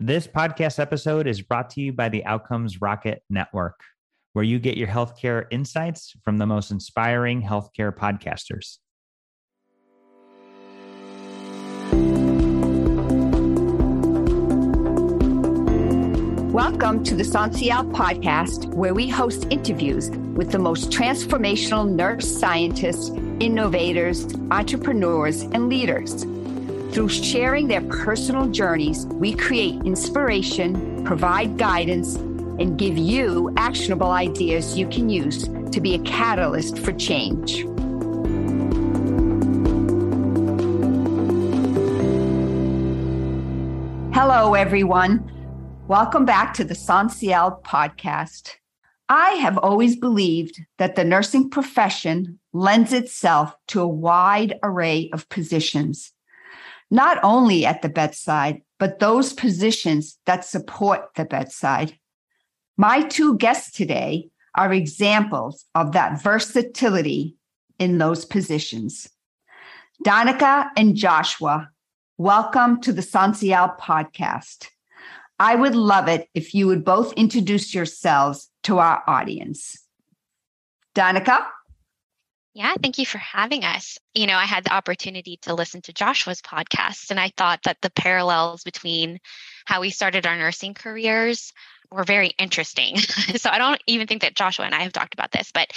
[0.00, 3.80] This podcast episode is brought to you by the Outcomes Rocket Network,
[4.32, 8.78] where you get your healthcare insights from the most inspiring healthcare podcasters.
[16.52, 23.10] Welcome to the SONSIEL podcast, where we host interviews with the most transformational nurse scientists,
[23.40, 26.24] innovators, entrepreneurs, and leaders.
[26.92, 34.76] Through sharing their personal journeys, we create inspiration, provide guidance, and give you actionable ideas
[34.76, 37.58] you can use to be a catalyst for change.
[44.14, 45.30] Hello, everyone.
[45.88, 48.54] Welcome back to the SONSIEL podcast.
[49.10, 55.28] I have always believed that the nursing profession lends itself to a wide array of
[55.28, 56.12] positions,
[56.90, 61.98] not only at the bedside, but those positions that support the bedside.
[62.76, 67.36] My two guests today are examples of that versatility
[67.78, 69.08] in those positions.
[70.04, 71.70] Donica and Joshua,
[72.16, 74.68] welcome to the SONSIEL podcast.
[75.38, 79.76] I would love it if you would both introduce yourselves to our audience.
[80.94, 81.46] Donica?
[82.54, 83.98] Yeah, thank you for having us.
[84.14, 87.78] You know, I had the opportunity to listen to Joshua's podcast, and I thought that
[87.82, 89.20] the parallels between
[89.66, 91.52] how we started our nursing careers
[91.90, 92.96] were very interesting.
[93.36, 95.70] so I don't even think that Joshua and I have talked about this, but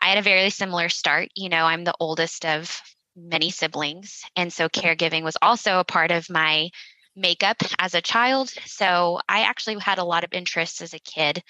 [0.00, 1.30] I had a very similar start.
[1.34, 2.80] You know, I'm the oldest of
[3.16, 6.68] many siblings, and so caregiving was also a part of my
[7.16, 8.50] makeup as a child.
[8.66, 11.42] So I actually had a lot of interests as a kid.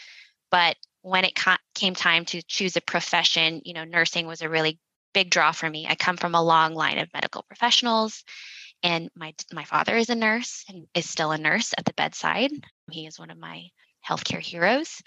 [0.50, 0.76] But
[1.08, 4.78] when it ca- came time to choose a profession, you know, nursing was a really
[5.14, 5.86] big draw for me.
[5.88, 8.24] I come from a long line of medical professionals
[8.82, 12.50] and my my father is a nurse and is still a nurse at the bedside.
[12.90, 13.64] He is one of my
[14.06, 15.00] healthcare heroes.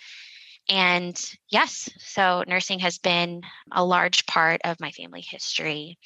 [0.70, 5.98] And yes, so nursing has been a large part of my family history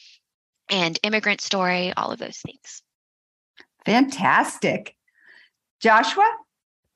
[0.70, 2.82] and immigrant story, all of those things.
[3.86, 4.96] Fantastic.
[5.82, 6.30] Joshua?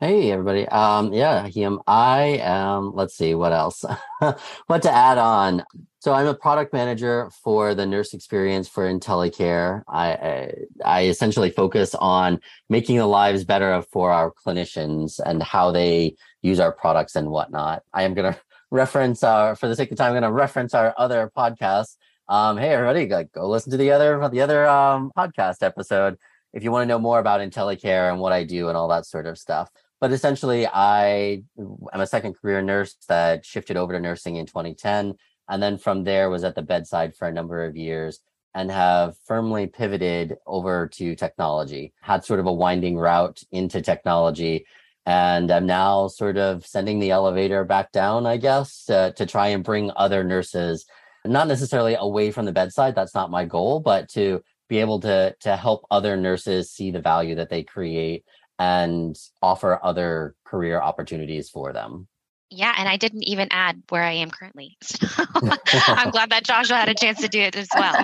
[0.02, 0.66] Hey everybody.
[0.70, 1.82] Um yeah, Him.
[1.86, 3.84] I am let's see what else.
[4.68, 5.66] what to add on.
[6.00, 9.84] So I'm a product manager for the nurse experience for IntelliCare.
[9.90, 10.54] I, I
[10.86, 12.40] I essentially focus on
[12.70, 17.84] making the lives better for our clinicians and how they use our products and whatnot.
[17.94, 18.38] I am gonna
[18.72, 21.98] reference our for the sake of time, I'm gonna reference our other podcast.
[22.30, 26.18] Um, hey everybody, like go listen to the other the other um podcast episode
[26.54, 29.06] if you want to know more about IntelliCare and what I do and all that
[29.06, 29.70] sort of stuff.
[30.02, 35.16] But essentially, I am a second career nurse that shifted over to nursing in 2010.
[35.50, 38.20] And then from there was at the bedside for a number of years
[38.56, 44.66] and have firmly pivoted over to technology, had sort of a winding route into technology.
[45.06, 49.64] And I'm now sort of sending the elevator back down, I guess, to try and
[49.64, 50.86] bring other nurses,
[51.26, 52.96] not necessarily away from the bedside.
[52.96, 57.02] That's not my goal, but to be able to to help other nurses see the
[57.02, 58.24] value that they create
[58.60, 62.08] and offer other career opportunities for them.
[62.52, 64.78] Yeah, and I didn't even add where I am currently.
[64.90, 65.24] So
[65.88, 68.04] I'm glad that Joshua had a chance to do it as well.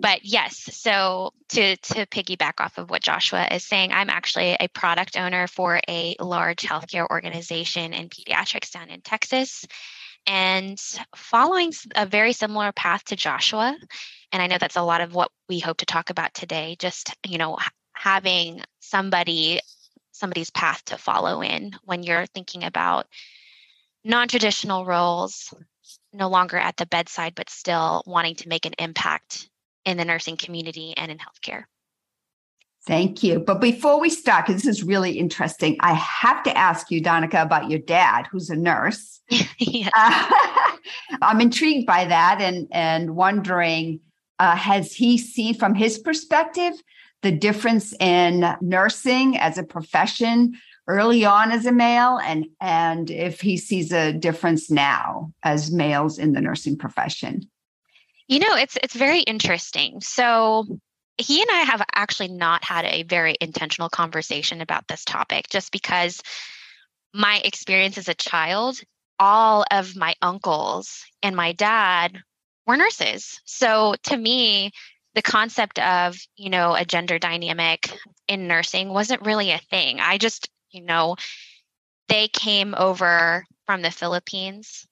[0.00, 4.68] But yes, so to to piggyback off of what Joshua is saying, I'm actually a
[4.68, 9.64] product owner for a large healthcare organization in pediatrics down in Texas.
[10.26, 10.78] And
[11.14, 13.76] following a very similar path to Joshua,
[14.32, 17.14] and I know that's a lot of what we hope to talk about today, just,
[17.26, 17.56] you know,
[18.00, 19.60] having somebody
[20.12, 23.06] somebody's path to follow in when you're thinking about
[24.04, 25.52] non-traditional roles
[26.12, 29.50] no longer at the bedside but still wanting to make an impact
[29.84, 31.64] in the nursing community and in healthcare
[32.86, 33.40] Thank you.
[33.40, 37.42] But before we start, because this is really interesting, I have to ask you, Donica,
[37.42, 39.20] about your dad, who's a nurse.
[39.30, 39.38] uh,
[41.22, 44.00] I'm intrigued by that and and wondering,
[44.38, 46.72] uh, has he seen from his perspective
[47.22, 50.54] the difference in nursing as a profession
[50.86, 56.18] early on as a male, and and if he sees a difference now as males
[56.18, 57.48] in the nursing profession?
[58.28, 60.00] You know, it's it's very interesting.
[60.00, 60.66] So
[61.18, 65.70] he and I have actually not had a very intentional conversation about this topic just
[65.70, 66.22] because
[67.12, 68.80] my experience as a child,
[69.18, 72.18] all of my uncles and my dad
[72.66, 73.40] were nurses.
[73.44, 74.70] So to me,
[75.14, 77.96] the concept of, you know, a gender dynamic
[78.28, 80.00] in nursing wasn't really a thing.
[80.00, 81.16] I just, you know,
[82.08, 84.86] they came over from the Philippines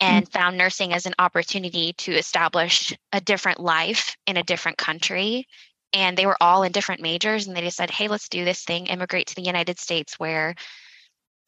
[0.00, 0.32] and mm-hmm.
[0.32, 5.46] found nursing as an opportunity to establish a different life in a different country
[5.92, 8.64] and they were all in different majors and they just said hey let's do this
[8.64, 10.54] thing immigrate to the united states where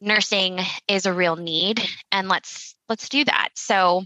[0.00, 0.58] nursing
[0.88, 4.02] is a real need and let's let's do that so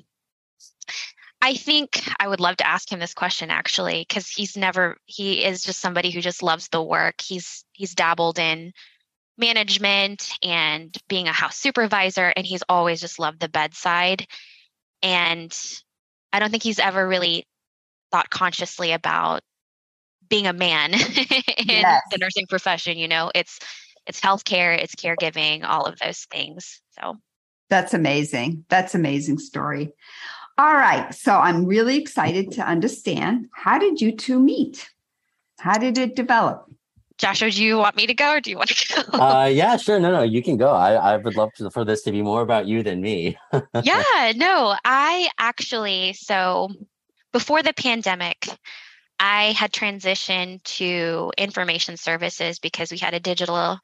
[1.46, 5.44] i think i would love to ask him this question actually because he's never he
[5.44, 7.20] is just somebody who just loves the work.
[7.20, 8.72] He's he's dabbled in
[9.38, 14.26] management and being a house supervisor and he's always just loved the bedside.
[15.02, 15.56] And
[16.32, 17.46] i don't think he's ever really
[18.10, 19.40] thought consciously about
[20.28, 21.00] being a man in
[21.68, 22.02] yes.
[22.10, 23.30] the nursing profession you know?
[23.34, 23.60] It's
[24.08, 27.16] it's healthcare it's caregiving all of those things so.
[27.68, 28.64] That's amazing.
[28.68, 29.92] That's amazing story
[30.58, 34.90] all right so i'm really excited to understand how did you two meet
[35.58, 36.70] how did it develop
[37.18, 39.02] Joshua, do you want me to go or do you want to go?
[39.18, 39.98] Uh, yeah, sure.
[39.98, 40.68] No, no, you can go.
[40.68, 43.38] I, I would love to, for this to be more about you than me.
[43.82, 46.68] yeah, no, I actually, so
[47.32, 48.46] before the pandemic,
[49.18, 53.78] I had transitioned to information services because we had a digital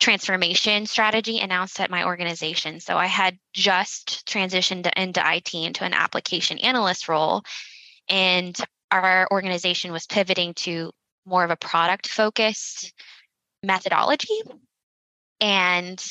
[0.00, 2.80] transformation strategy announced at my organization.
[2.80, 7.42] So I had just transitioned into IT into an application analyst role.
[8.08, 8.56] And
[8.90, 10.90] our organization was pivoting to
[11.26, 12.92] more of a product focused
[13.62, 14.40] methodology.
[15.40, 16.02] And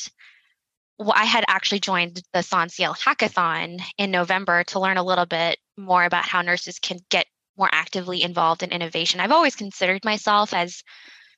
[1.00, 6.04] I had actually joined the SONSIEL hackathon in November to learn a little bit more
[6.04, 7.26] about how nurses can get
[7.56, 9.20] more actively involved in innovation.
[9.20, 10.82] I've always considered myself as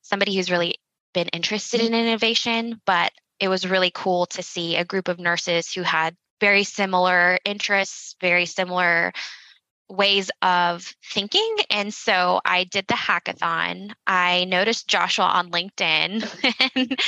[0.02, 0.76] somebody who's really
[1.16, 1.94] been interested mm-hmm.
[1.94, 3.10] in innovation, but
[3.40, 8.14] it was really cool to see a group of nurses who had very similar interests,
[8.20, 9.14] very similar
[9.88, 11.56] ways of thinking.
[11.70, 13.92] And so I did the hackathon.
[14.06, 16.22] I noticed Joshua on LinkedIn.
[16.74, 17.00] and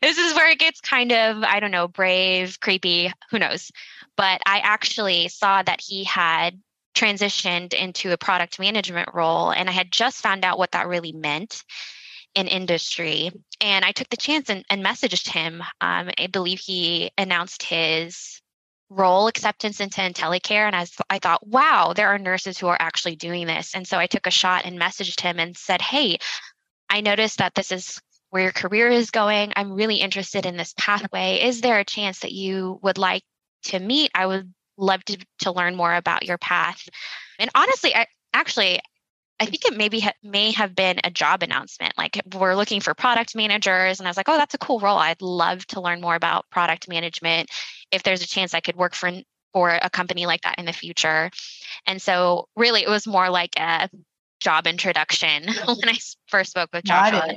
[0.00, 3.70] this is where it gets kind of, I don't know, brave, creepy, who knows.
[4.16, 6.58] But I actually saw that he had
[6.94, 11.12] transitioned into a product management role and I had just found out what that really
[11.12, 11.64] meant
[12.34, 13.30] in industry.
[13.60, 15.60] And I took the chance and, and messaged him.
[15.80, 18.40] Um, I believe he announced his
[18.88, 20.66] role acceptance into IntelliCare.
[20.66, 23.74] And I, I thought, wow, there are nurses who are actually doing this.
[23.74, 26.18] And so I took a shot and messaged him and said, hey,
[26.90, 28.00] I noticed that this is
[28.30, 29.52] where your career is going.
[29.56, 31.40] I'm really interested in this pathway.
[31.42, 33.22] Is there a chance that you would like
[33.64, 34.10] to meet?
[34.14, 36.86] I would love to, to learn more about your path.
[37.38, 38.80] And honestly, I actually
[39.42, 41.94] I think it maybe ha- may have been a job announcement.
[41.98, 44.98] Like we're looking for product managers, and I was like, "Oh, that's a cool role.
[44.98, 47.50] I'd love to learn more about product management.
[47.90, 49.10] If there's a chance I could work for
[49.52, 51.28] for a company like that in the future."
[51.88, 53.90] And so, really, it was more like a
[54.38, 55.98] job introduction when I
[56.28, 57.34] first spoke with Joshua.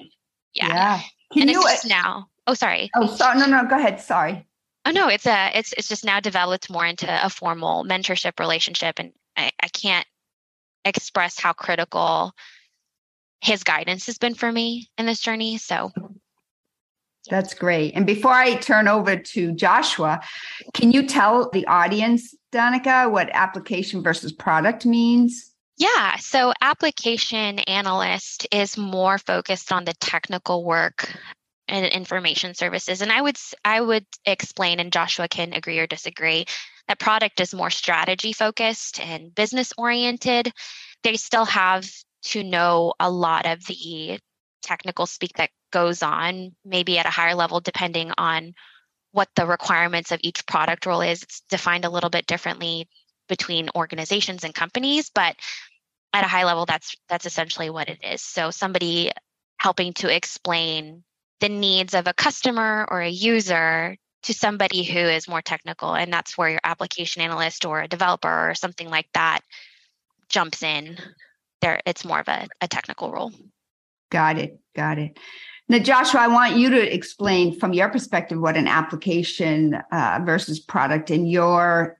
[0.53, 1.01] Yeah, yeah.
[1.33, 2.27] Can and you, it's just now.
[2.45, 2.91] Oh, sorry.
[2.95, 3.39] Oh, sorry.
[3.39, 3.65] No, no.
[3.65, 3.99] Go ahead.
[3.99, 4.45] Sorry.
[4.85, 8.99] Oh no, it's a it's it's just now developed more into a formal mentorship relationship,
[8.99, 10.05] and I, I can't
[10.85, 12.33] express how critical
[13.41, 15.57] his guidance has been for me in this journey.
[15.57, 15.91] So
[17.29, 17.93] that's great.
[17.95, 20.21] And before I turn over to Joshua,
[20.73, 25.51] can you tell the audience, Danica, what application versus product means?
[25.77, 31.11] Yeah, so application analyst is more focused on the technical work
[31.67, 36.45] and information services and i would i would explain and joshua can agree or disagree
[36.87, 40.51] that product is more strategy focused and business oriented
[41.03, 41.87] they still have
[42.23, 44.19] to know a lot of the
[44.63, 48.53] technical speak that goes on maybe at a higher level depending on
[49.11, 51.23] what the requirements of each product role is.
[51.23, 52.89] It's defined a little bit differently
[53.29, 55.35] between organizations and companies but
[56.13, 58.21] at a high level that's that's essentially what it is.
[58.21, 59.11] So somebody
[59.57, 61.03] helping to explain
[61.39, 66.11] the needs of a customer or a user to somebody who is more technical and
[66.11, 69.41] that's where your application analyst or a developer or something like that
[70.29, 70.97] jumps in
[71.61, 73.31] there it's more of a, a technical role
[74.11, 75.17] got it got it
[75.69, 80.59] now joshua i want you to explain from your perspective what an application uh, versus
[80.59, 81.97] product in your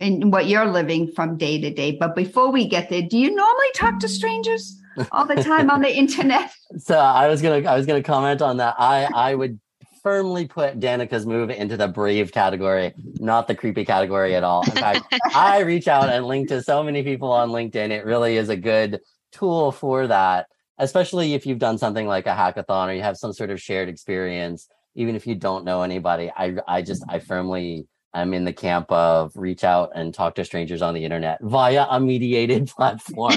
[0.00, 3.34] in what you're living from day to day but before we get there do you
[3.34, 6.52] normally talk to strangers all the time on the internet.
[6.78, 8.76] So I was gonna I was gonna comment on that.
[8.78, 9.58] I I would
[10.04, 14.62] firmly put Danica's move into the brave category, not the creepy category at all.
[14.62, 17.90] In fact, I reach out and link to so many people on LinkedIn.
[17.90, 19.00] It really is a good
[19.32, 23.32] tool for that, especially if you've done something like a hackathon or you have some
[23.32, 24.68] sort of shared experience.
[24.94, 28.92] Even if you don't know anybody, I I just I firmly I'm in the camp
[28.92, 33.34] of reach out and talk to strangers on the internet via a mediated platform.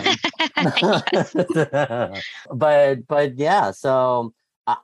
[2.53, 4.33] but but yeah, so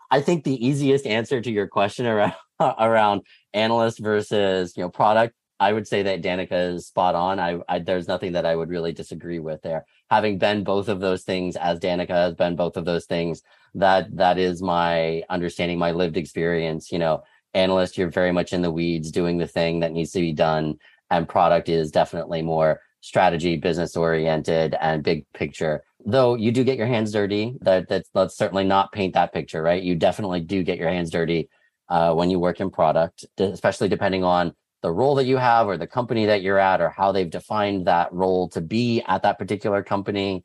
[0.10, 3.22] I think the easiest answer to your question around around
[3.54, 7.40] analyst versus you know product, I would say that Danica is spot on.
[7.40, 9.86] I, I there's nothing that I would really disagree with there.
[10.10, 13.42] having been both of those things as Danica has been both of those things,
[13.75, 16.92] that that is my understanding, my lived experience.
[16.92, 17.24] You know,
[17.54, 20.80] analyst, you're very much in the weeds doing the thing that needs to be done.
[21.10, 25.84] And product is definitely more strategy, business oriented, and big picture.
[26.05, 29.62] Though you do get your hands dirty, that that's let's certainly not paint that picture,
[29.62, 29.81] right?
[29.81, 31.50] You definitely do get your hands dirty
[31.89, 35.77] uh, when you work in product, especially depending on the role that you have or
[35.77, 39.39] the company that you're at or how they've defined that role to be at that
[39.39, 40.43] particular company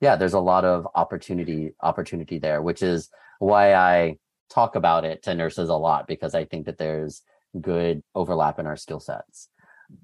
[0.00, 4.16] yeah there's a lot of opportunity opportunity there which is why i
[4.48, 7.22] talk about it to nurses a lot because i think that there's
[7.60, 9.48] good overlap in our skill sets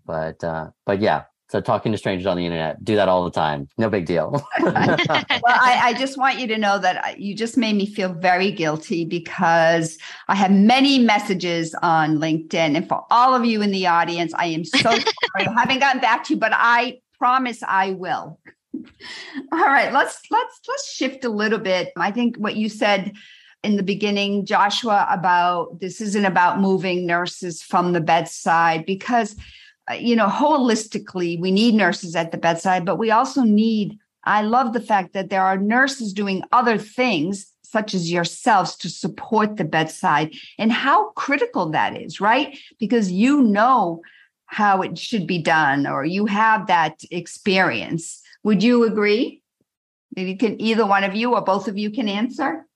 [0.04, 3.30] but uh but yeah so talking to strangers on the internet, do that all the
[3.30, 3.68] time.
[3.78, 4.30] No big deal.
[4.60, 8.50] well, I, I, just want you to know that you just made me feel very
[8.50, 12.76] guilty because I have many messages on LinkedIn.
[12.76, 15.04] And for all of you in the audience, I am so sorry
[15.36, 18.40] I haven't gotten back to you, but I promise I will.
[19.52, 21.92] all right, let's let's let's shift a little bit.
[21.96, 23.12] I think what you said
[23.62, 29.36] in the beginning, Joshua, about this isn't about moving nurses from the bedside because
[29.90, 34.42] Uh, you know, holistically, we need nurses at the bedside, but we also need, I
[34.42, 39.56] love the fact that there are nurses doing other things, such as yourselves, to support
[39.56, 42.58] the bedside and how critical that is, right?
[42.78, 44.02] Because you know
[44.46, 48.22] how it should be done or you have that experience.
[48.44, 49.42] Would you agree?
[50.14, 52.66] Maybe can either one of you or both of you can answer.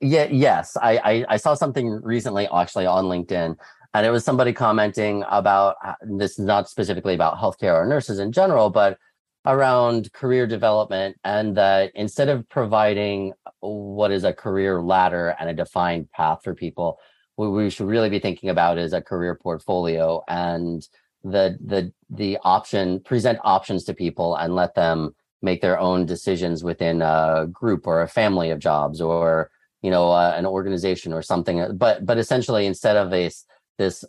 [0.00, 0.76] Yeah, yes.
[0.76, 3.56] I, I, I saw something recently actually on LinkedIn
[3.94, 8.18] and it was somebody commenting about uh, this is not specifically about healthcare or nurses
[8.18, 8.98] in general, but
[9.44, 15.54] around career development and that instead of providing what is a career ladder and a
[15.54, 16.98] defined path for people,
[17.36, 20.88] what we should really be thinking about is a career portfolio and
[21.24, 26.64] the the the option present options to people and let them make their own decisions
[26.64, 29.50] within a group or a family of jobs or
[29.82, 31.76] you know uh, an organization or something.
[31.76, 33.30] But but essentially instead of a
[33.78, 34.04] this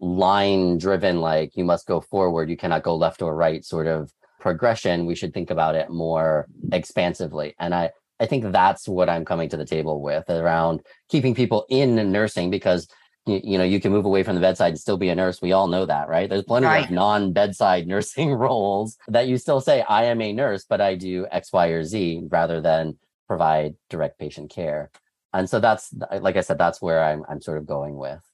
[0.00, 4.12] line driven like you must go forward you cannot go left or right sort of
[4.40, 7.54] progression we should think about it more expansively.
[7.58, 11.66] And i i think that's what i'm coming to the table with around keeping people
[11.68, 12.88] in nursing because
[13.26, 15.42] you, you know you can move away from the bedside and still be a nurse.
[15.42, 16.28] We all know that right?
[16.28, 16.84] There's plenty right.
[16.84, 21.26] of non-bedside nursing roles that you still say i am a nurse but i do
[21.30, 24.90] x y or z rather than provide direct patient care.
[25.32, 28.27] And so that's like i said that's where i'm, I'm sort of going with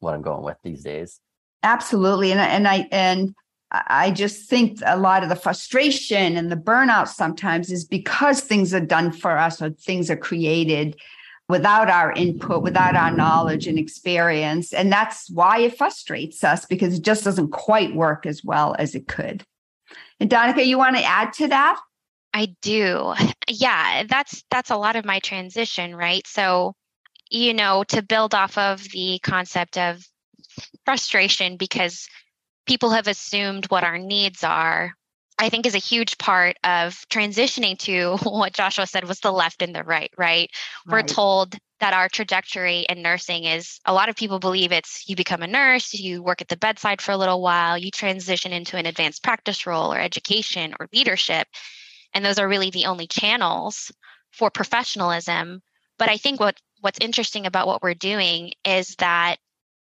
[0.00, 1.20] what I'm going with these days.
[1.62, 2.32] Absolutely.
[2.32, 3.34] And, and I, and
[3.70, 8.72] I just think a lot of the frustration and the burnout sometimes is because things
[8.74, 10.96] are done for us or things are created
[11.48, 14.72] without our input, without our knowledge and experience.
[14.72, 18.94] And that's why it frustrates us because it just doesn't quite work as well as
[18.94, 19.44] it could.
[20.20, 21.80] And Danica, you want to add to that?
[22.32, 23.14] I do.
[23.48, 26.26] Yeah, that's that's a lot of my transition, right?
[26.26, 26.74] So
[27.30, 30.06] you know, to build off of the concept of
[30.84, 32.08] frustration because
[32.66, 34.92] people have assumed what our needs are,
[35.38, 39.62] I think is a huge part of transitioning to what Joshua said was the left
[39.62, 40.50] and the right, right?
[40.86, 40.92] right?
[40.92, 45.16] We're told that our trajectory in nursing is a lot of people believe it's you
[45.16, 48.76] become a nurse, you work at the bedside for a little while, you transition into
[48.76, 51.48] an advanced practice role or education or leadership.
[52.14, 53.92] And those are really the only channels
[54.32, 55.62] for professionalism.
[55.98, 59.36] But I think what what's interesting about what we're doing is that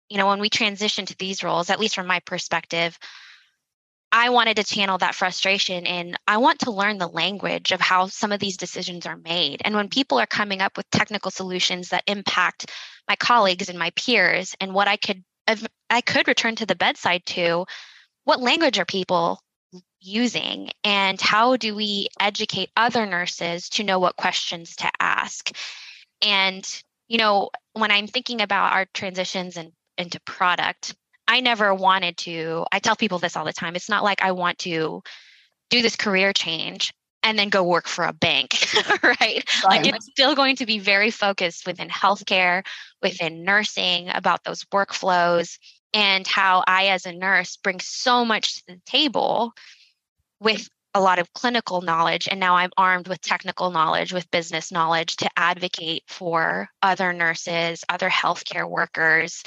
[0.09, 2.99] you know when we transition to these roles at least from my perspective
[4.11, 8.07] i wanted to channel that frustration and i want to learn the language of how
[8.07, 9.61] some of these decisions are made.
[9.63, 12.73] And when people are coming up with technical solutions that impact
[13.07, 15.23] my colleagues and my peers and what i could
[15.91, 17.67] i could return to the bedside to
[18.25, 19.41] what language are people
[20.01, 20.71] using?
[20.85, 25.51] And how do we educate other nurses to know what questions to ask
[26.23, 30.95] and, you know, when I'm thinking about our transitions and into product,
[31.29, 33.77] I never wanted to, I tell people this all the time.
[33.77, 35.03] It's not like I want to
[35.71, 36.93] do this career change
[37.23, 38.55] and then go work for a bank,
[39.03, 39.03] right?
[39.21, 39.45] right?
[39.65, 42.65] Like it's still going to be very focused within healthcare,
[43.03, 45.59] within nursing, about those workflows,
[45.93, 49.55] and how I, as a nurse, bring so much to the table
[50.39, 54.73] with a lot of clinical knowledge and now i'm armed with technical knowledge with business
[54.73, 59.45] knowledge to advocate for other nurses other healthcare workers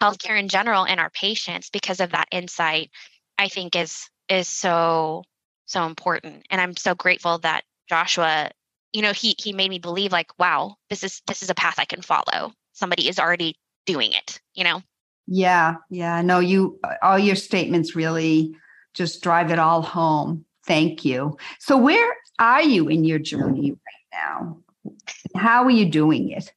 [0.00, 2.90] healthcare in general and our patients because of that insight
[3.38, 5.24] i think is is so
[5.66, 6.46] so important.
[6.48, 8.52] And i'm so grateful that joshua
[8.92, 11.74] you know he he made me believe like wow this is this is a path
[11.78, 12.52] i can follow.
[12.72, 14.80] Somebody is already doing it you know?
[15.26, 18.54] Yeah yeah no you all your statements really
[18.94, 21.36] just drive it all home Thank you.
[21.58, 24.58] So, where are you in your journey right now?
[25.36, 26.52] How are you doing it?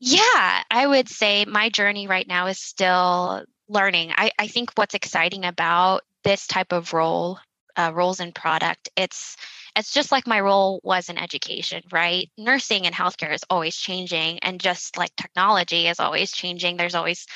[0.00, 4.12] Yeah, I would say my journey right now is still learning.
[4.16, 7.38] I, I think what's exciting about this type of role,
[7.76, 9.36] uh, roles in product, it's
[9.74, 12.30] it's just like my role was in education, right?
[12.36, 16.76] Nursing and healthcare is always changing, and just like technology is always changing.
[16.76, 17.26] There's always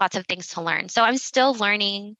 [0.00, 0.88] lots of things to learn.
[0.88, 2.16] So I'm still learning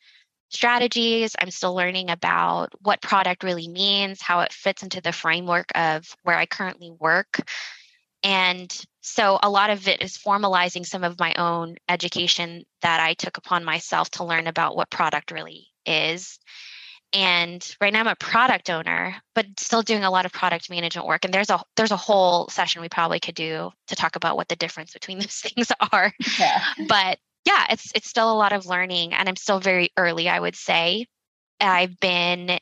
[0.49, 1.35] strategies.
[1.41, 6.17] I'm still learning about what product really means, how it fits into the framework of
[6.23, 7.41] where I currently work.
[8.23, 13.15] And so a lot of it is formalizing some of my own education that I
[13.15, 16.39] took upon myself to learn about what product really is.
[17.13, 21.07] And right now I'm a product owner, but still doing a lot of product management
[21.07, 21.25] work.
[21.25, 24.49] And there's a there's a whole session we probably could do to talk about what
[24.49, 26.13] the difference between those things are.
[26.39, 26.63] Yeah.
[26.89, 30.39] But yeah, it's it's still a lot of learning and I'm still very early, I
[30.39, 31.07] would say.
[31.61, 32.59] I've been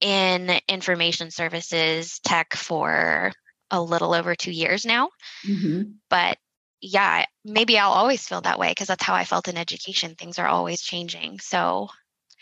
[0.00, 3.32] in information services tech for
[3.70, 5.10] a little over two years now.
[5.46, 5.92] Mm-hmm.
[6.08, 6.38] But
[6.80, 10.16] yeah, maybe I'll always feel that way because that's how I felt in education.
[10.16, 11.38] Things are always changing.
[11.38, 11.88] So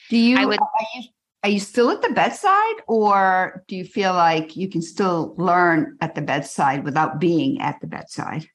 [0.09, 1.02] do you, I would, are you
[1.42, 5.97] are you still at the bedside or do you feel like you can still learn
[6.00, 8.47] at the bedside without being at the bedside?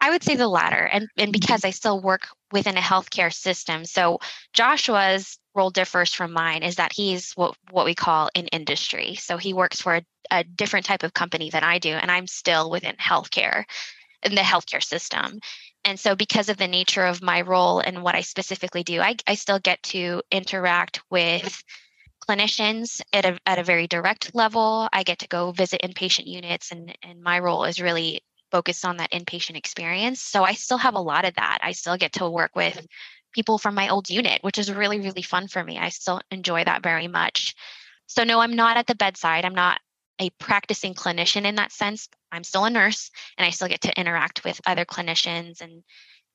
[0.00, 0.88] I would say the latter.
[0.92, 1.32] And, and mm-hmm.
[1.32, 3.84] because I still work within a healthcare system.
[3.84, 4.18] So
[4.52, 9.14] Joshua's role differs from mine is that he's what, what we call in industry.
[9.16, 11.90] So he works for a, a different type of company than I do.
[11.90, 13.64] And I'm still within healthcare
[14.22, 15.40] in the healthcare system.
[15.84, 19.14] And so, because of the nature of my role and what I specifically do, I,
[19.28, 21.62] I still get to interact with
[22.28, 24.88] clinicians at a, at a very direct level.
[24.92, 28.20] I get to go visit inpatient units, and, and my role is really
[28.56, 30.22] focused on that inpatient experience.
[30.22, 31.58] So I still have a lot of that.
[31.60, 32.86] I still get to work with
[33.34, 35.78] people from my old unit, which is really, really fun for me.
[35.78, 37.54] I still enjoy that very much.
[38.06, 39.44] So, no, I'm not at the bedside.
[39.44, 39.78] I'm not
[40.18, 42.08] a practicing clinician in that sense.
[42.32, 45.82] I'm still a nurse and I still get to interact with other clinicians and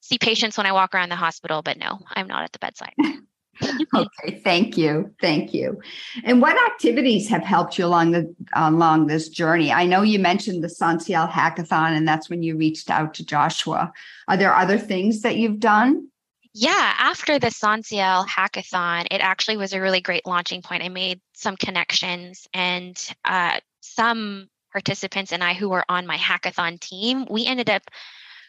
[0.01, 2.93] see patients when I walk around the hospital, but no, I'm not at the bedside.
[3.95, 5.79] okay, thank you, thank you.
[6.23, 9.71] And what activities have helped you along the along this journey?
[9.71, 13.91] I know you mentioned the SONSIEL hackathon, and that's when you reached out to Joshua.
[14.27, 16.07] Are there other things that you've done?
[16.53, 20.83] Yeah, after the SONSIEL hackathon, it actually was a really great launching point.
[20.83, 26.79] I made some connections, and uh, some participants and I who were on my hackathon
[26.79, 27.83] team, we ended up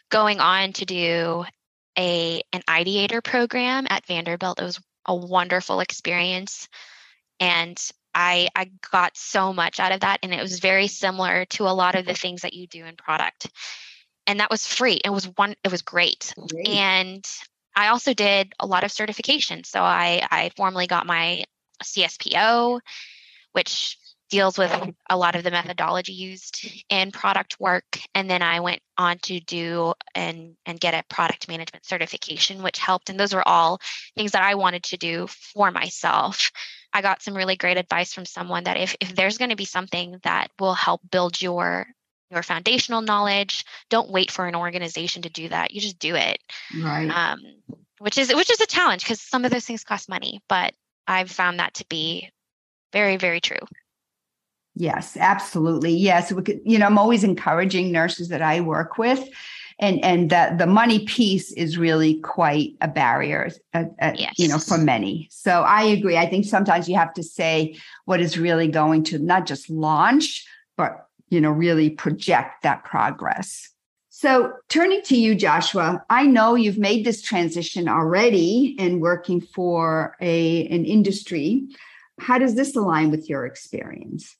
[0.09, 1.45] going on to do
[1.97, 4.59] a an ideator program at Vanderbilt.
[4.59, 6.67] It was a wonderful experience
[7.39, 7.79] and
[8.15, 11.73] I I got so much out of that and it was very similar to a
[11.73, 13.47] lot of the things that you do in product.
[14.25, 15.01] And that was free.
[15.03, 16.33] It was one it was great.
[16.37, 16.67] great.
[16.67, 17.27] And
[17.75, 19.65] I also did a lot of certifications.
[19.65, 21.43] So I I formally got my
[21.83, 22.79] CSPO
[23.53, 23.97] which
[24.29, 24.71] deals with
[25.09, 29.39] a lot of the methodology used in product work and then i went on to
[29.41, 33.79] do and and get a product management certification which helped and those were all
[34.15, 36.51] things that i wanted to do for myself.
[36.93, 39.65] I got some really great advice from someone that if, if there's going to be
[39.65, 41.87] something that will help build your
[42.29, 46.39] your foundational knowledge don't wait for an organization to do that you just do it.
[46.75, 47.09] Right.
[47.09, 47.39] Um,
[47.99, 50.73] which is which is a challenge because some of those things cost money but
[51.07, 52.29] i've found that to be
[52.91, 53.59] very very true
[54.75, 55.93] Yes, absolutely.
[55.93, 59.29] Yes, we could, you know, I'm always encouraging nurses that I work with,
[59.79, 64.33] and and that the money piece is really quite a barrier, uh, uh, yes.
[64.37, 65.27] you know, for many.
[65.31, 66.17] So I agree.
[66.17, 70.45] I think sometimes you have to say what is really going to not just launch,
[70.75, 73.69] but you know, really project that progress.
[74.09, 80.15] So, turning to you, Joshua, I know you've made this transition already in working for
[80.21, 81.67] a an industry.
[82.19, 84.35] How does this align with your experience?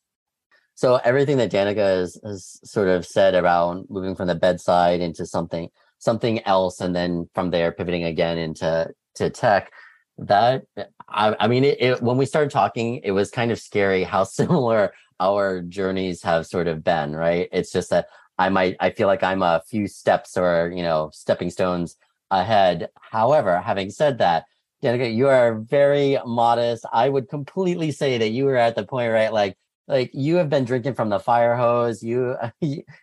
[0.76, 5.26] So everything that Danica has, has sort of said around moving from the bedside into
[5.26, 9.72] something something else, and then from there pivoting again into to tech,
[10.18, 10.64] that
[11.08, 14.24] I, I mean, it, it, when we started talking, it was kind of scary how
[14.40, 17.16] similar our journeys have sort of been.
[17.16, 17.50] Right?
[17.52, 18.08] It's just that
[18.38, 21.96] I might I feel like I'm a few steps or you know stepping stones
[22.32, 22.90] ahead.
[23.00, 24.46] However, having said that,
[24.84, 26.86] Danica, you are very modest.
[26.92, 29.32] I would completely say that you were at the point, right?
[29.32, 32.36] Like like you have been drinking from the fire hose you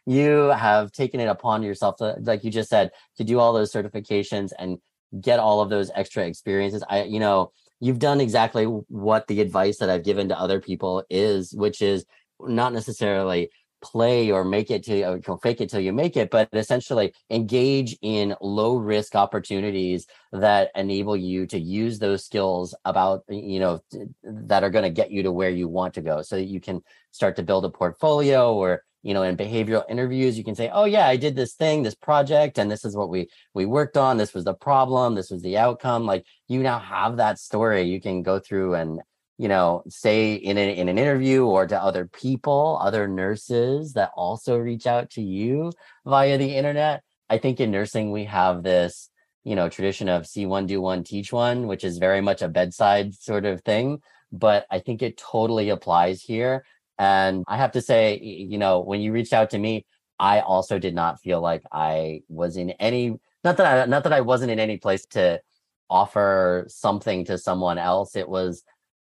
[0.06, 3.72] you have taken it upon yourself to like you just said to do all those
[3.72, 4.78] certifications and
[5.20, 6.84] get all of those extra experiences.
[6.88, 11.02] I you know you've done exactly what the advice that i've given to other people
[11.08, 12.04] is which is
[12.40, 13.50] not necessarily
[13.82, 18.34] play or make it to fake it till you make it, but essentially engage in
[18.40, 23.80] low risk opportunities that enable you to use those skills about, you know,
[24.22, 26.22] that are going to get you to where you want to go.
[26.22, 30.36] So that you can start to build a portfolio or you know in behavioral interviews
[30.36, 33.08] you can say oh yeah i did this thing this project and this is what
[33.08, 34.16] we we worked on.
[34.16, 35.14] This was the problem.
[35.14, 36.06] This was the outcome.
[36.06, 37.82] Like you now have that story.
[37.82, 39.00] You can go through and
[39.40, 44.10] you know, say in, a, in an interview or to other people, other nurses that
[44.14, 45.72] also reach out to you
[46.04, 47.02] via the internet.
[47.30, 49.08] I think in nursing, we have this,
[49.42, 52.48] you know, tradition of see one, do one, teach one, which is very much a
[52.48, 54.02] bedside sort of thing.
[54.30, 56.66] But I think it totally applies here.
[56.98, 59.86] And I have to say, you know, when you reached out to me,
[60.18, 64.12] I also did not feel like I was in any, not that I, not that
[64.12, 65.40] I wasn't in any place to
[65.88, 68.16] offer something to someone else.
[68.16, 68.64] It was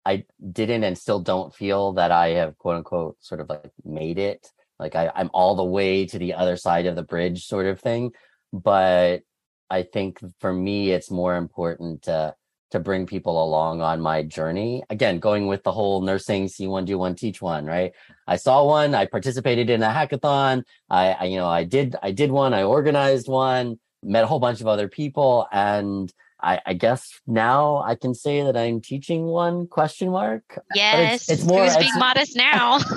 [0.04, 4.18] I didn't and still don't feel that I have quote unquote sort of like made
[4.18, 4.50] it.
[4.78, 7.80] Like I, I'm all the way to the other side of the bridge sort of
[7.80, 8.12] thing.
[8.52, 9.22] But
[9.68, 12.34] I think for me, it's more important to
[12.70, 14.82] to bring people along on my journey.
[14.90, 17.92] Again, going with the whole nursing see one, do one, teach one, right?
[18.28, 20.62] I saw one, I participated in a hackathon.
[20.88, 24.40] I, I you know, I did I did one, I organized one, met a whole
[24.40, 29.24] bunch of other people and I, I, guess now I can say that I'm teaching
[29.24, 30.58] one question mark.
[30.74, 32.78] Yes, it's, it's, more Who's being modest now.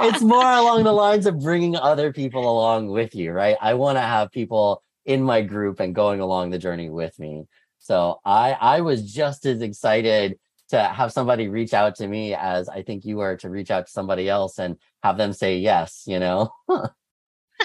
[0.00, 3.56] it's more along the lines of bringing other people along with you, right?
[3.60, 7.46] I want to have people in my group and going along the journey with me.
[7.78, 10.38] So I I was just as excited
[10.70, 13.86] to have somebody reach out to me as I think you are to reach out
[13.86, 16.52] to somebody else and have them say yes, you know.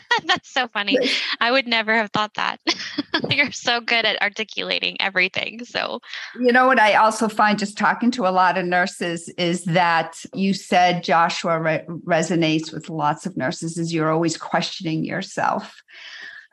[0.25, 0.97] That's so funny.
[1.39, 2.59] I would never have thought that.
[3.29, 5.65] You're so good at articulating everything.
[5.65, 5.99] So,
[6.39, 10.23] you know what I also find just talking to a lot of nurses is that
[10.33, 15.81] you said Joshua re- resonates with lots of nurses is you're always questioning yourself.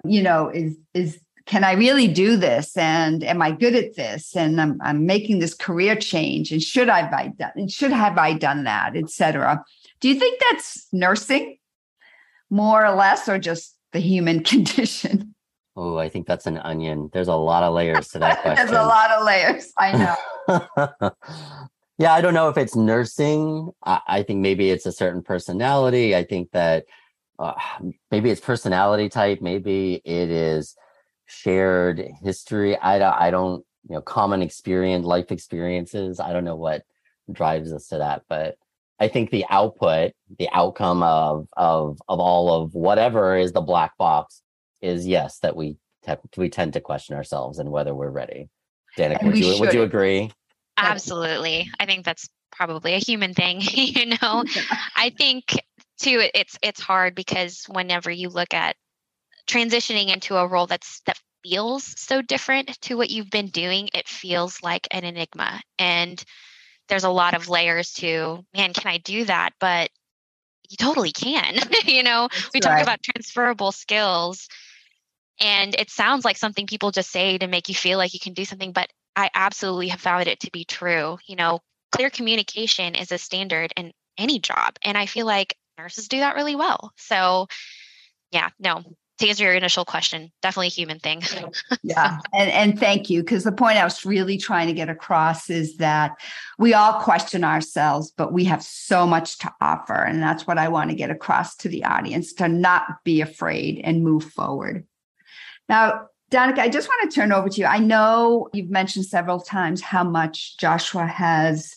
[0.05, 2.77] You know, is is can I really do this?
[2.77, 4.37] And am I good at this?
[4.37, 6.53] And I'm, I'm making this career change.
[6.53, 7.51] And should I have done?
[7.57, 9.65] And should have I done that, etc.
[10.01, 11.59] Do you think that's nursing?
[12.51, 15.35] More or less, or just the human condition?
[15.77, 17.11] Oh, I think that's an onion.
[17.13, 18.67] There's a lot of layers to that question.
[18.67, 19.73] There's a lot of layers.
[19.79, 20.17] I
[20.51, 21.11] know.
[21.99, 23.71] yeah, I don't know if it's nursing.
[23.85, 26.15] I, I, think maybe it's a certain personality.
[26.15, 26.87] I think that
[27.39, 27.55] uh,
[28.11, 29.41] maybe it's personality type.
[29.41, 30.77] Maybe it is
[31.27, 32.77] shared history.
[32.77, 36.21] I, I don't, you know, common experience, life experiences.
[36.21, 36.83] I don't know what
[37.33, 38.57] drives us to that, but
[39.01, 43.97] I think the output, the outcome of of of all of whatever is the black
[43.97, 44.43] box
[44.83, 48.51] is yes that we te- we tend to question ourselves and whether we're ready.
[48.99, 50.31] Danica, would you would you agree?
[50.77, 51.71] Absolutely.
[51.79, 54.45] I think that's probably a human thing, you know.
[54.97, 55.53] I think
[55.99, 58.77] too it's it's hard because whenever you look at
[59.47, 64.07] transitioning into a role that's that feels so different to what you've been doing, it
[64.07, 65.61] feels like an enigma.
[65.79, 66.23] And
[66.91, 69.51] there's a lot of layers to man can i do that?
[69.61, 69.91] But
[70.69, 72.29] you totally can you know?
[72.31, 74.49] That's we talk about transferable skills
[75.41, 78.35] and it sounds like something people just say to make you feel like you can
[78.35, 81.61] do something but i absolutely have found it to be true you know?
[81.93, 86.35] Clear communication is a standard in any job and i feel like nurses do that
[86.35, 86.93] really well.
[86.97, 87.47] So
[88.31, 88.85] yeah no
[89.21, 91.23] to answer your initial question, definitely a human thing.
[91.83, 92.19] yeah.
[92.33, 93.23] And, and thank you.
[93.23, 96.13] Because the point I was really trying to get across is that
[96.59, 99.95] we all question ourselves, but we have so much to offer.
[99.95, 103.81] And that's what I want to get across to the audience to not be afraid
[103.85, 104.87] and move forward.
[105.69, 107.67] Now, Danica, I just want to turn over to you.
[107.67, 111.77] I know you've mentioned several times how much Joshua has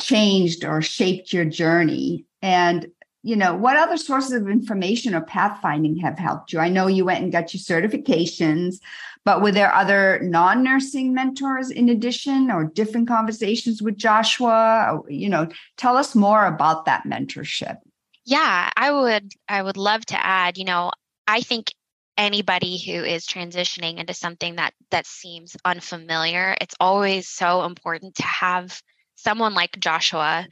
[0.00, 2.24] changed or shaped your journey.
[2.42, 2.86] And
[3.26, 6.60] you know, what other sources of information or pathfinding have helped you?
[6.60, 8.76] I know you went and got your certifications,
[9.24, 15.00] but were there other non nursing mentors in addition or different conversations with Joshua?
[15.08, 17.78] You know, tell us more about that mentorship.
[18.24, 20.92] Yeah, I would I would love to add, you know,
[21.26, 21.74] I think
[22.16, 28.22] anybody who is transitioning into something that that seems unfamiliar, it's always so important to
[28.22, 28.80] have
[29.16, 30.46] someone like Joshua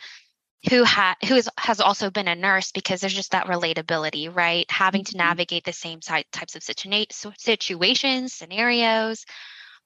[0.69, 4.71] who ha- who is, has also been a nurse because there's just that relatability, right?
[4.71, 5.19] Having to mm-hmm.
[5.19, 9.25] navigate the same types of situa- situations, scenarios.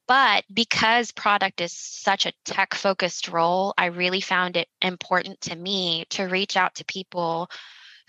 [0.07, 5.57] But because product is such a tech focused role, I really found it important to
[5.57, 7.51] me to reach out to people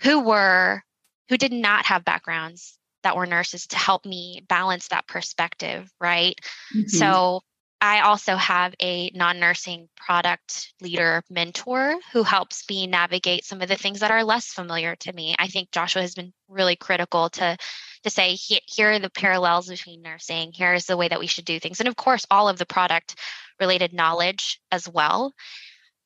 [0.02, 0.82] who were
[1.28, 6.38] who did not have backgrounds that were nurses to help me balance that perspective, right?
[6.74, 6.88] Mm-hmm.
[6.88, 7.42] So
[7.80, 13.68] I also have a non nursing product leader mentor who helps me navigate some of
[13.68, 15.34] the things that are less familiar to me.
[15.38, 17.56] I think Joshua has been really critical to
[18.02, 20.52] to say here are the parallels between nursing.
[20.54, 21.80] Here's the way that we should do things.
[21.80, 23.16] And of course all of the product
[23.58, 25.32] related knowledge as well.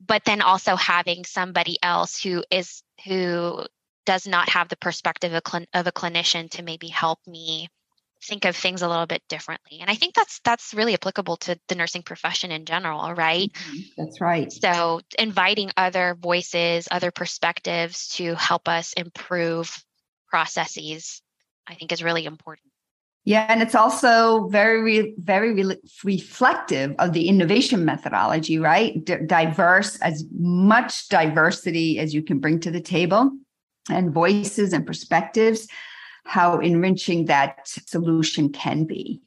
[0.05, 3.65] But then also having somebody else who is who
[4.07, 7.69] does not have the perspective of, of a clinician to maybe help me
[8.25, 11.59] think of things a little bit differently and i think that's that's really applicable to
[11.69, 13.81] the nursing profession in general right mm-hmm.
[13.97, 19.85] that's right so inviting other voices other perspectives to help us improve
[20.29, 21.23] processes
[21.67, 22.71] i think is really important
[23.27, 29.03] yeah, and it's also very, very re- reflective of the innovation methodology, right?
[29.03, 33.31] D- diverse, as much diversity as you can bring to the table,
[33.89, 35.67] and voices and perspectives,
[36.25, 39.21] how enriching that solution can be.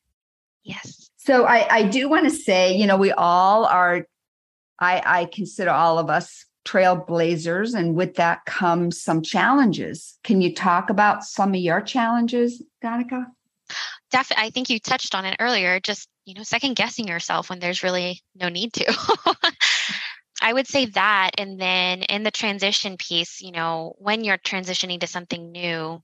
[0.64, 1.10] Yes.
[1.18, 4.06] So I, I do want to say, you know, we all are,
[4.80, 10.18] I, I consider all of us trailblazers, and with that comes some challenges.
[10.24, 13.26] Can you talk about some of your challenges, Danica?
[14.12, 15.80] Definitely, I think you touched on it earlier.
[15.80, 19.36] Just you know, second guessing yourself when there's really no need to.
[20.42, 25.00] I would say that, and then in the transition piece, you know, when you're transitioning
[25.00, 26.04] to something new,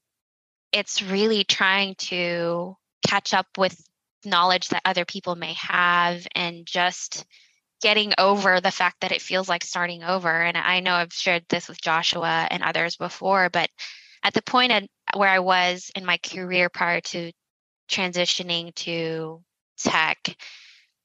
[0.73, 2.75] it's really trying to
[3.07, 3.79] catch up with
[4.25, 7.25] knowledge that other people may have, and just
[7.81, 10.41] getting over the fact that it feels like starting over.
[10.41, 13.69] And I know I've shared this with Joshua and others before, but
[14.23, 17.33] at the point at where I was in my career prior to
[17.91, 19.41] transitioning to
[19.77, 20.17] tech,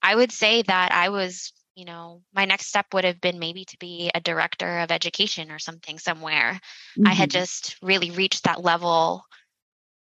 [0.00, 3.64] I would say that I was, you know, my next step would have been maybe
[3.64, 6.60] to be a director of education or something somewhere.
[6.96, 7.08] Mm-hmm.
[7.08, 7.40] I had mm-hmm.
[7.40, 9.24] just really reached that level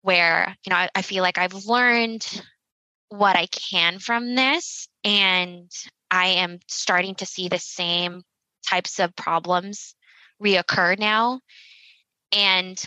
[0.02, 2.26] where, you know, I, I feel like I've learned
[3.10, 5.70] what I can from this and
[6.12, 8.24] I am starting to see the same
[8.68, 9.96] types of problems
[10.42, 11.42] reoccur now.
[12.32, 12.82] And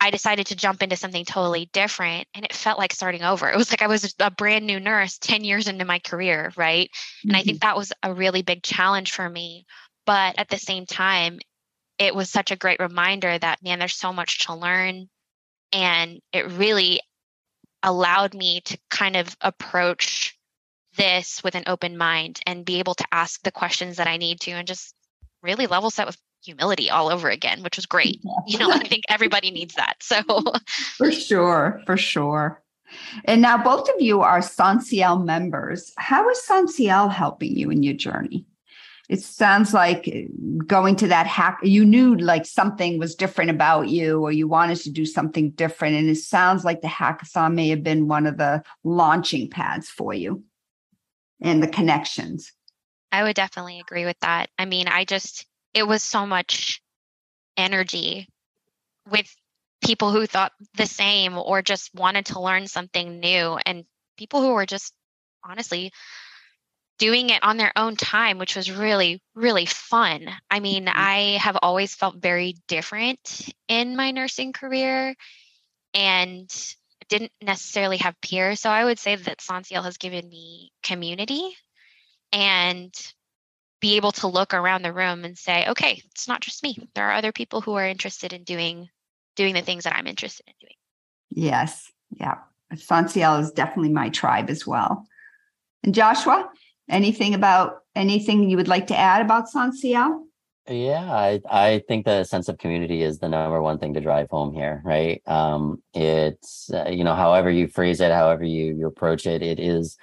[0.00, 3.48] I decided to jump into something totally different and it felt like starting over.
[3.48, 6.90] It was like I was a brand new nurse 10 years into my career, right?
[6.90, 7.28] Mm-hmm.
[7.30, 7.68] And I think mm-hmm.
[7.68, 9.64] that was a really big challenge for me.
[10.04, 11.38] But at the same time,
[11.98, 15.08] it was such a great reminder that, man, there's so much to learn.
[15.74, 17.00] And it really
[17.82, 20.38] allowed me to kind of approach
[20.96, 24.40] this with an open mind and be able to ask the questions that I need
[24.40, 24.94] to and just
[25.42, 28.20] really level set with humility all over again, which was great.
[28.22, 28.32] Yeah.
[28.46, 29.96] You know, I think everybody needs that.
[30.00, 30.22] So
[30.96, 32.62] for sure, for sure.
[33.24, 35.92] And now both of you are SONSIEL members.
[35.98, 38.46] How is SONSIEL helping you in your journey?
[39.08, 40.08] It sounds like
[40.66, 44.78] going to that hack, you knew like something was different about you or you wanted
[44.78, 45.96] to do something different.
[45.96, 50.14] And it sounds like the hackathon may have been one of the launching pads for
[50.14, 50.42] you
[51.42, 52.52] and the connections.
[53.12, 54.48] I would definitely agree with that.
[54.58, 56.82] I mean, I just, it was so much
[57.56, 58.28] energy
[59.10, 59.26] with
[59.84, 63.84] people who thought the same or just wanted to learn something new and
[64.16, 64.94] people who were just
[65.44, 65.92] honestly
[66.98, 70.98] doing it on their own time which was really really fun i mean mm-hmm.
[71.00, 75.14] i have always felt very different in my nursing career
[75.92, 76.50] and
[77.08, 81.54] didn't necessarily have peers so i would say that SONSIEL has given me community
[82.32, 82.92] and
[83.84, 86.74] be able to look around the room and say, okay, it's not just me.
[86.94, 88.88] There are other people who are interested in doing
[89.36, 90.76] doing the things that I'm interested in doing.
[91.48, 91.92] Yes.
[92.10, 92.36] Yeah.
[92.74, 95.06] SONSIEL is definitely my tribe as well.
[95.82, 96.48] And Joshua,
[96.88, 100.24] anything about anything you would like to add about SONSIEL?
[100.66, 104.30] Yeah, I, I think the sense of community is the number one thing to drive
[104.30, 105.20] home here, right?
[105.26, 109.60] Um, it's, uh, you know, however you phrase it, however you, you approach it, it
[109.60, 109.98] is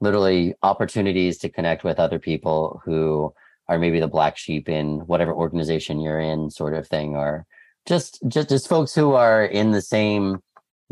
[0.00, 3.34] literally opportunities to connect with other people who
[3.68, 7.46] are maybe the black sheep in whatever organization you're in sort of thing or
[7.86, 10.38] just just just folks who are in the same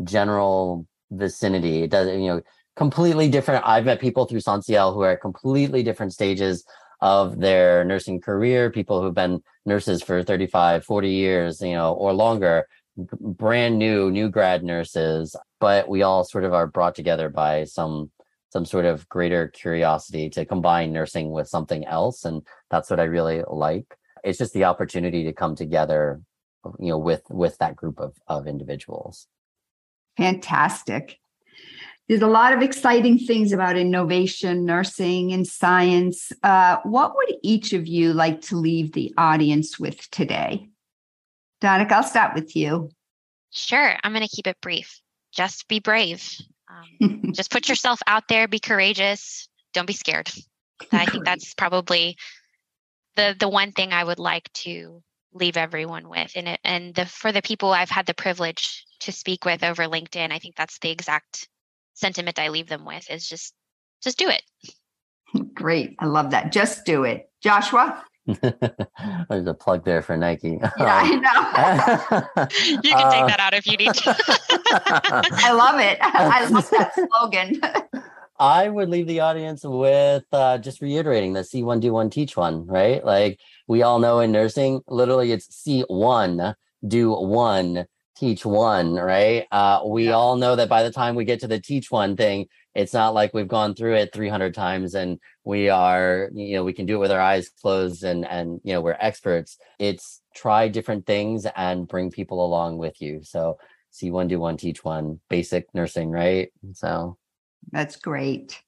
[0.03, 2.41] general vicinity it doesn't you know
[2.77, 3.65] completely different.
[3.67, 6.63] I've met people through SONSIEL who are at completely different stages
[7.01, 12.11] of their nursing career people who've been nurses for 35 40 years you know or
[12.11, 15.35] longer brand new new grad nurses.
[15.59, 18.11] But we all sort of are brought together by some
[18.49, 23.03] some sort of greater curiosity to combine nursing with something else and that's what i
[23.03, 23.95] really like.
[24.23, 26.21] It's just the opportunity to come together
[26.79, 29.27] you know with with that group of of individuals.
[30.15, 31.19] Fantastic
[32.07, 36.31] there's a lot of exciting things about innovation nursing and science.
[36.41, 40.69] Uh, what would each of you like to leave the audience with today?
[41.61, 42.89] Danica, i'll start with you.
[43.51, 45.01] Sure i'm going to keep it brief.
[45.31, 46.23] Just be brave.
[46.69, 50.29] Um, just put yourself out there, be courageous, don't be scared.
[50.91, 52.17] I think that's probably
[53.15, 55.01] the the one thing I would like to
[55.33, 56.31] leave everyone with.
[56.35, 59.83] And it, and the for the people I've had the privilege to speak with over
[59.83, 61.47] LinkedIn, I think that's the exact
[61.97, 63.53] sentiment I leave them with is just
[64.01, 64.43] just do it.
[65.53, 65.95] Great.
[65.99, 66.51] I love that.
[66.51, 67.29] Just do it.
[67.41, 68.03] Joshua?
[69.29, 70.59] There's a plug there for Nike.
[70.61, 72.47] Yeah, I know.
[72.59, 74.15] you can take uh, that out if you need to.
[75.45, 75.97] I love it.
[76.01, 77.61] I love that slogan.
[78.39, 82.35] I would leave the audience with uh, just reiterating the see one, do one, teach
[82.35, 83.03] one, right?
[83.03, 86.53] Like we all know in nursing, literally it's see one,
[86.85, 87.85] do one,
[88.17, 89.45] teach one, right?
[89.51, 90.11] Uh, we yeah.
[90.11, 93.13] all know that by the time we get to the teach one thing, it's not
[93.13, 96.95] like we've gone through it 300 times and we are, you know, we can do
[96.95, 99.57] it with our eyes closed and, and, you know, we're experts.
[99.79, 103.21] It's try different things and bring people along with you.
[103.23, 103.57] So
[103.91, 106.51] see one, do one, teach one, basic nursing, right?
[106.73, 107.17] So
[107.71, 108.61] that's great.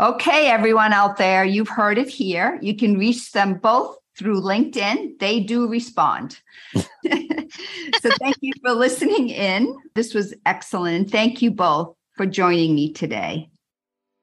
[0.00, 2.58] Okay, everyone out there, you've heard it here.
[2.62, 5.18] You can reach them both through LinkedIn.
[5.18, 6.40] They do respond.
[6.74, 9.76] so thank you for listening in.
[9.94, 11.10] This was excellent.
[11.10, 13.48] Thank you both for joining me today.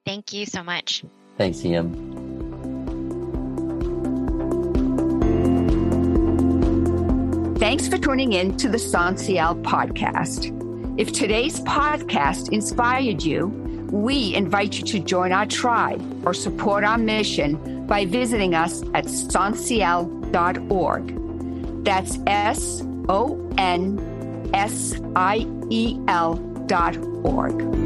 [0.04, 1.02] Thank you so much.
[1.38, 2.14] Thanks, Ian.
[7.58, 10.52] Thanks for tuning in to the SONSIEL podcast.
[11.00, 13.46] If today's podcast inspired you,
[13.90, 19.06] we invite you to join our tribe or support our mission by visiting us at
[19.06, 20.24] sonsiel.org.
[21.84, 26.34] That's S O N S I E L
[26.66, 27.85] dot org.